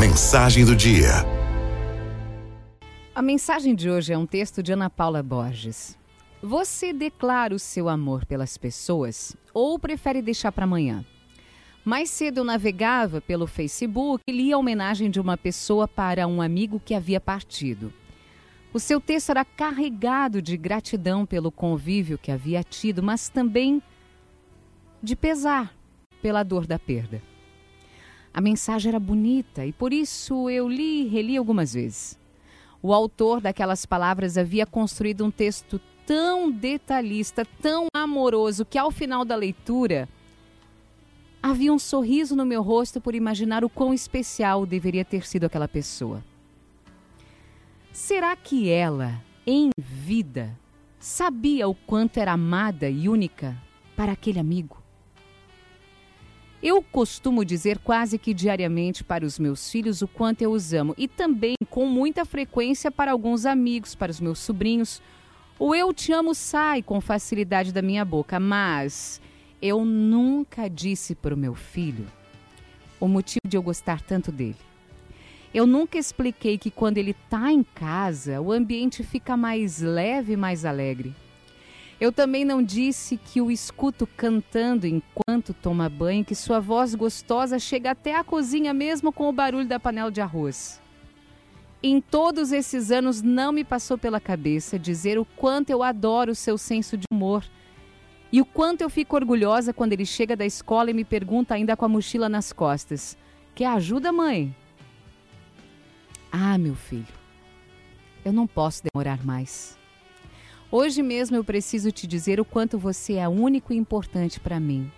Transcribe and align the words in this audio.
Mensagem 0.00 0.64
do 0.64 0.74
dia. 0.74 1.10
A 3.14 3.20
mensagem 3.20 3.74
de 3.74 3.90
hoje 3.90 4.14
é 4.14 4.16
um 4.16 4.24
texto 4.24 4.62
de 4.62 4.72
Ana 4.72 4.88
Paula 4.88 5.22
Borges. 5.22 5.94
Você 6.42 6.90
declara 6.90 7.54
o 7.54 7.58
seu 7.58 7.86
amor 7.86 8.24
pelas 8.24 8.56
pessoas 8.56 9.36
ou 9.52 9.78
prefere 9.78 10.22
deixar 10.22 10.52
para 10.52 10.64
amanhã? 10.64 11.04
Mais 11.84 12.08
cedo 12.08 12.38
eu 12.38 12.44
navegava 12.44 13.20
pelo 13.20 13.46
Facebook 13.46 14.24
e 14.26 14.32
li 14.32 14.50
a 14.54 14.56
homenagem 14.56 15.10
de 15.10 15.20
uma 15.20 15.36
pessoa 15.36 15.86
para 15.86 16.26
um 16.26 16.40
amigo 16.40 16.80
que 16.82 16.94
havia 16.94 17.20
partido. 17.20 17.92
O 18.72 18.80
seu 18.80 19.02
texto 19.02 19.28
era 19.28 19.44
carregado 19.44 20.40
de 20.40 20.56
gratidão 20.56 21.26
pelo 21.26 21.52
convívio 21.52 22.16
que 22.16 22.32
havia 22.32 22.64
tido, 22.64 23.02
mas 23.02 23.28
também 23.28 23.82
de 25.02 25.14
pesar 25.14 25.74
pela 26.22 26.42
dor 26.42 26.66
da 26.66 26.78
perda. 26.78 27.20
A 28.32 28.40
mensagem 28.40 28.90
era 28.90 29.00
bonita 29.00 29.66
e 29.66 29.72
por 29.72 29.92
isso 29.92 30.48
eu 30.48 30.68
li 30.68 31.02
e 31.02 31.08
reli 31.08 31.36
algumas 31.36 31.74
vezes. 31.74 32.18
O 32.82 32.94
autor 32.94 33.40
daquelas 33.40 33.84
palavras 33.84 34.38
havia 34.38 34.64
construído 34.64 35.24
um 35.24 35.30
texto 35.30 35.80
tão 36.06 36.50
detalhista, 36.50 37.44
tão 37.60 37.86
amoroso, 37.94 38.64
que 38.64 38.78
ao 38.78 38.90
final 38.90 39.24
da 39.24 39.36
leitura 39.36 40.08
havia 41.42 41.72
um 41.72 41.78
sorriso 41.78 42.34
no 42.34 42.46
meu 42.46 42.62
rosto 42.62 43.00
por 43.00 43.14
imaginar 43.14 43.64
o 43.64 43.68
quão 43.68 43.92
especial 43.92 44.64
deveria 44.64 45.04
ter 45.04 45.26
sido 45.26 45.44
aquela 45.44 45.68
pessoa. 45.68 46.24
Será 47.92 48.34
que 48.36 48.70
ela, 48.70 49.22
em 49.46 49.70
vida, 49.76 50.56
sabia 50.98 51.68
o 51.68 51.74
quanto 51.74 52.18
era 52.18 52.32
amada 52.32 52.88
e 52.88 53.08
única 53.08 53.56
para 53.96 54.12
aquele 54.12 54.38
amigo? 54.38 54.79
Eu 56.62 56.82
costumo 56.82 57.42
dizer 57.42 57.78
quase 57.78 58.18
que 58.18 58.34
diariamente 58.34 59.02
para 59.02 59.24
os 59.24 59.38
meus 59.38 59.70
filhos 59.70 60.02
o 60.02 60.08
quanto 60.08 60.42
eu 60.42 60.52
os 60.52 60.74
amo 60.74 60.94
e 60.98 61.08
também 61.08 61.54
com 61.70 61.86
muita 61.86 62.26
frequência 62.26 62.90
para 62.90 63.12
alguns 63.12 63.46
amigos, 63.46 63.94
para 63.94 64.10
os 64.10 64.20
meus 64.20 64.38
sobrinhos. 64.40 65.00
O 65.58 65.74
eu 65.74 65.94
te 65.94 66.12
amo 66.12 66.34
sai 66.34 66.82
com 66.82 67.00
facilidade 67.00 67.72
da 67.72 67.80
minha 67.80 68.04
boca, 68.04 68.38
mas 68.38 69.22
eu 69.62 69.86
nunca 69.86 70.68
disse 70.68 71.14
para 71.14 71.34
o 71.34 71.38
meu 71.38 71.54
filho 71.54 72.06
o 73.00 73.08
motivo 73.08 73.40
de 73.48 73.56
eu 73.56 73.62
gostar 73.62 74.02
tanto 74.02 74.30
dele. 74.30 74.56
Eu 75.54 75.66
nunca 75.66 75.96
expliquei 75.96 76.58
que 76.58 76.70
quando 76.70 76.98
ele 76.98 77.12
está 77.12 77.50
em 77.50 77.62
casa, 77.62 78.38
o 78.38 78.52
ambiente 78.52 79.02
fica 79.02 79.34
mais 79.34 79.80
leve 79.80 80.34
e 80.34 80.36
mais 80.36 80.66
alegre. 80.66 81.14
Eu 82.00 82.10
também 82.10 82.46
não 82.46 82.62
disse 82.62 83.18
que 83.18 83.42
o 83.42 83.50
escuto 83.50 84.06
cantando 84.06 84.86
enquanto 84.86 85.52
toma 85.52 85.86
banho, 85.86 86.24
que 86.24 86.34
sua 86.34 86.58
voz 86.58 86.94
gostosa 86.94 87.58
chega 87.58 87.90
até 87.90 88.16
a 88.16 88.24
cozinha 88.24 88.72
mesmo 88.72 89.12
com 89.12 89.28
o 89.28 89.32
barulho 89.32 89.68
da 89.68 89.78
panela 89.78 90.10
de 90.10 90.20
arroz. 90.20 90.80
Em 91.82 92.00
todos 92.00 92.52
esses 92.52 92.90
anos 92.90 93.20
não 93.20 93.52
me 93.52 93.64
passou 93.64 93.98
pela 93.98 94.18
cabeça 94.18 94.78
dizer 94.78 95.18
o 95.18 95.24
quanto 95.24 95.68
eu 95.68 95.82
adoro 95.82 96.32
o 96.32 96.34
seu 96.34 96.56
senso 96.56 96.96
de 96.96 97.04
humor 97.12 97.44
e 98.32 98.40
o 98.40 98.46
quanto 98.46 98.80
eu 98.80 98.88
fico 98.88 99.16
orgulhosa 99.16 99.72
quando 99.72 99.92
ele 99.92 100.06
chega 100.06 100.36
da 100.36 100.46
escola 100.46 100.90
e 100.90 100.94
me 100.94 101.04
pergunta 101.04 101.54
ainda 101.54 101.76
com 101.76 101.84
a 101.84 101.88
mochila 101.88 102.28
nas 102.28 102.52
costas: 102.52 103.16
"Quer 103.54 103.66
ajuda, 103.66 104.12
mãe?" 104.12 104.54
Ah, 106.32 106.56
meu 106.56 106.74
filho, 106.74 107.06
eu 108.24 108.32
não 108.32 108.46
posso 108.46 108.82
demorar 108.92 109.24
mais. 109.24 109.79
Hoje 110.72 111.02
mesmo 111.02 111.36
eu 111.36 111.42
preciso 111.42 111.90
te 111.90 112.06
dizer 112.06 112.38
o 112.38 112.44
quanto 112.44 112.78
você 112.78 113.14
é 113.14 113.28
único 113.28 113.72
e 113.72 113.76
importante 113.76 114.38
para 114.38 114.60
mim. 114.60 114.88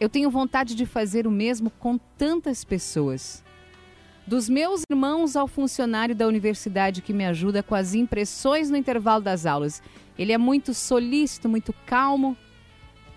Eu 0.00 0.08
tenho 0.08 0.28
vontade 0.28 0.74
de 0.74 0.84
fazer 0.84 1.24
o 1.24 1.30
mesmo 1.30 1.70
com 1.70 1.96
tantas 2.18 2.64
pessoas. 2.64 3.44
Dos 4.26 4.48
meus 4.48 4.82
irmãos 4.90 5.36
ao 5.36 5.46
funcionário 5.46 6.16
da 6.16 6.26
universidade 6.26 7.00
que 7.00 7.12
me 7.12 7.24
ajuda 7.24 7.62
com 7.62 7.76
as 7.76 7.94
impressões 7.94 8.70
no 8.70 8.76
intervalo 8.76 9.22
das 9.22 9.46
aulas. 9.46 9.80
Ele 10.18 10.32
é 10.32 10.38
muito 10.38 10.74
solícito, 10.74 11.48
muito 11.48 11.72
calmo. 11.86 12.36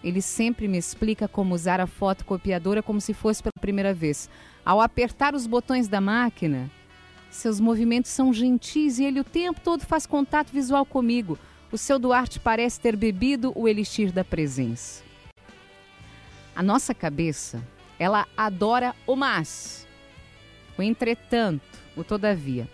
Ele 0.03 0.21
sempre 0.21 0.67
me 0.67 0.77
explica 0.77 1.27
como 1.27 1.55
usar 1.55 1.79
a 1.81 1.87
fotocopiadora 1.87 2.83
como 2.83 3.01
se 3.01 3.11
fosse 3.11 3.41
pela 3.41 3.59
primeira 3.59 3.91
vez. 3.91 4.29
Ao 4.63 4.79
apertar 4.79 5.33
os 5.33 5.47
botões 5.47 5.87
da 5.87 5.99
máquina, 5.99 6.69
seus 7.31 7.59
movimentos 7.59 8.11
são 8.11 8.31
gentis 8.31 8.99
e 8.99 9.05
ele 9.05 9.19
o 9.19 9.23
tempo 9.23 9.59
todo 9.61 9.81
faz 9.81 10.05
contato 10.05 10.51
visual 10.51 10.85
comigo 10.85 11.39
o 11.75 11.77
seu 11.77 11.99
Duarte 11.99 12.39
parece 12.39 12.79
ter 12.79 12.95
bebido 12.95 13.51
o 13.53 13.67
elixir 13.67 14.09
da 14.09 14.23
presença. 14.23 15.03
A 16.55 16.63
nossa 16.63 16.93
cabeça, 16.93 17.61
ela 17.99 18.25
adora 18.37 18.95
o 19.05 19.13
mas, 19.13 19.85
o 20.77 20.81
entretanto, 20.81 21.67
o 21.93 22.01
todavia. 22.01 22.65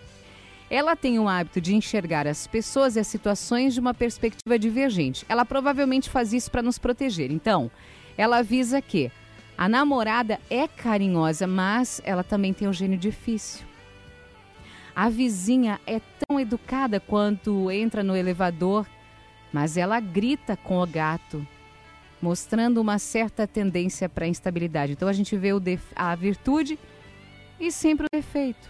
Ela 0.70 0.96
tem 0.96 1.18
o 1.18 1.28
hábito 1.28 1.60
de 1.60 1.74
enxergar 1.74 2.28
as 2.28 2.46
pessoas 2.46 2.96
e 2.96 3.00
as 3.00 3.08
situações 3.08 3.74
de 3.74 3.80
uma 3.80 3.94
perspectiva 3.94 4.60
divergente. 4.60 5.26
Ela 5.28 5.46
provavelmente 5.46 6.08
faz 6.08 6.32
isso 6.32 6.52
para 6.52 6.62
nos 6.62 6.78
proteger. 6.78 7.32
Então, 7.32 7.72
ela 8.16 8.38
avisa 8.38 8.84
que 8.84 9.12
a 9.58 9.68
namorada 9.68 10.40
é 10.48 10.68
carinhosa, 10.68 11.48
mas 11.48 12.00
ela 12.06 12.24
também 12.24 12.54
tem 12.54 12.68
um 12.68 12.74
gênio 12.74 13.00
difícil. 13.00 13.66
A 14.96 15.10
vizinha 15.10 15.80
é 15.88 16.02
tão 16.28 16.40
educada 16.40 17.00
quanto 17.00 17.72
entra 17.72 18.04
no 18.04 18.16
elevador, 18.16 18.86
mas 19.52 19.78
ela 19.78 20.00
grita 20.00 20.58
com 20.58 20.82
o 20.82 20.88
gato, 20.88 21.46
mostrando 22.22 22.80
uma 22.80 23.00
certa 23.00 23.48
tendência 23.48 24.10
para 24.10 24.28
instabilidade. 24.28 24.94
Então 24.94 25.08
a 25.08 25.14
gente 25.14 25.36
vê 25.38 25.50
a 25.96 26.16
virtude 26.16 26.78
e 27.60 27.72
sempre 27.72 28.06
o 28.06 28.10
defeito. 28.16 28.70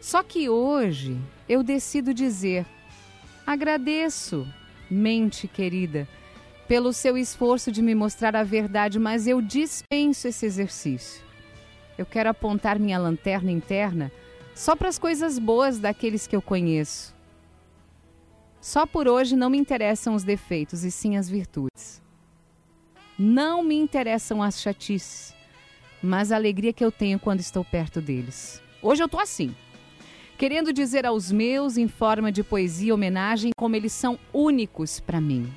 Só 0.00 0.22
que 0.22 0.48
hoje 0.48 1.18
eu 1.48 1.62
decido 1.64 2.14
dizer: 2.14 2.64
agradeço, 3.44 4.46
mente 4.88 5.48
querida, 5.48 6.06
pelo 6.68 6.92
seu 6.92 7.18
esforço 7.18 7.72
de 7.72 7.82
me 7.82 7.94
mostrar 7.94 8.36
a 8.36 8.44
verdade, 8.44 9.00
mas 9.00 9.26
eu 9.26 9.42
dispenso 9.42 10.28
esse 10.28 10.46
exercício. 10.46 11.24
Eu 11.98 12.06
quero 12.06 12.28
apontar 12.28 12.78
minha 12.78 12.98
lanterna 12.98 13.50
interna 13.50 14.12
só 14.56 14.74
para 14.74 14.88
as 14.88 14.98
coisas 14.98 15.38
boas 15.38 15.78
daqueles 15.78 16.26
que 16.26 16.34
eu 16.34 16.40
conheço. 16.40 17.14
Só 18.58 18.86
por 18.86 19.06
hoje 19.06 19.36
não 19.36 19.50
me 19.50 19.58
interessam 19.58 20.14
os 20.14 20.24
defeitos 20.24 20.82
e 20.82 20.90
sim 20.90 21.16
as 21.18 21.28
virtudes. 21.28 22.02
Não 23.18 23.62
me 23.62 23.76
interessam 23.76 24.42
as 24.42 24.60
chatices, 24.60 25.34
mas 26.02 26.32
a 26.32 26.36
alegria 26.36 26.72
que 26.72 26.84
eu 26.84 26.90
tenho 26.90 27.18
quando 27.18 27.40
estou 27.40 27.64
perto 27.64 28.00
deles. 28.00 28.62
Hoje 28.82 29.02
eu 29.02 29.06
estou 29.06 29.20
assim, 29.20 29.54
querendo 30.38 30.72
dizer 30.72 31.04
aos 31.04 31.30
meus, 31.30 31.76
em 31.76 31.86
forma 31.86 32.32
de 32.32 32.42
poesia 32.42 32.94
homenagem, 32.94 33.50
como 33.56 33.76
eles 33.76 33.92
são 33.92 34.18
únicos 34.32 35.00
para 35.00 35.20
mim. 35.20 35.52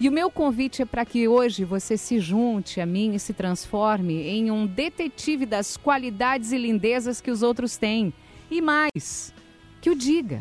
E 0.00 0.08
o 0.08 0.12
meu 0.12 0.30
convite 0.30 0.80
é 0.80 0.86
para 0.86 1.04
que 1.04 1.28
hoje 1.28 1.62
você 1.62 1.94
se 1.94 2.18
junte 2.18 2.80
a 2.80 2.86
mim 2.86 3.14
e 3.14 3.20
se 3.20 3.34
transforme 3.34 4.14
em 4.22 4.50
um 4.50 4.66
detetive 4.66 5.44
das 5.44 5.76
qualidades 5.76 6.52
e 6.52 6.56
lindezas 6.56 7.20
que 7.20 7.30
os 7.30 7.42
outros 7.42 7.76
têm. 7.76 8.10
E 8.50 8.62
mais, 8.62 9.34
que 9.78 9.90
o 9.90 9.94
diga, 9.94 10.40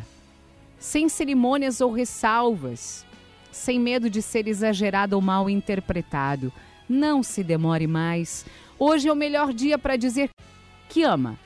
sem 0.79 1.09
cerimônias 1.09 1.81
ou 1.81 1.91
ressalvas, 1.91 3.05
sem 3.51 3.77
medo 3.77 4.09
de 4.09 4.21
ser 4.21 4.47
exagerado 4.47 5.17
ou 5.17 5.21
mal 5.21 5.49
interpretado. 5.49 6.53
Não 6.87 7.21
se 7.21 7.43
demore 7.43 7.85
mais. 7.85 8.45
Hoje 8.79 9.09
é 9.09 9.11
o 9.11 9.15
melhor 9.15 9.51
dia 9.51 9.77
para 9.77 9.97
dizer 9.97 10.29
que 10.87 11.03
ama. 11.03 11.37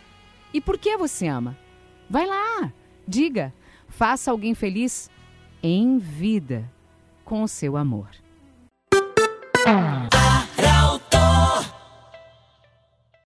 E 0.53 0.61
por 0.61 0.77
que 0.77 0.95
você 0.97 1.25
ama? 1.25 1.57
Vai 2.07 2.27
lá, 2.27 2.71
diga, 3.07 3.51
faça 3.87 4.29
alguém 4.29 4.53
feliz 4.53 5.09
em 5.63 5.97
vida 5.97 6.71
com 7.23 7.43
o 7.43 7.47
seu 7.47 7.77
amor. 7.77 8.09